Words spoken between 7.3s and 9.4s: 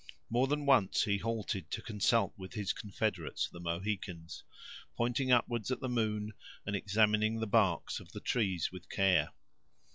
the barks of the trees with care.